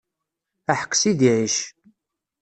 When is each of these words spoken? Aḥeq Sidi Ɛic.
Aḥeq 0.71 0.91
Sidi 0.95 1.31
Ɛic. 1.39 1.57